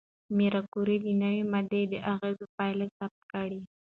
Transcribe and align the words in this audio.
ماري 0.37 0.61
کوري 0.73 0.97
د 1.05 1.07
نوې 1.23 1.43
ماده 1.51 1.81
د 1.91 1.93
اغېزو 2.11 2.45
پایله 2.57 2.85
ثبت 2.97 3.21
کړه. 3.31 3.59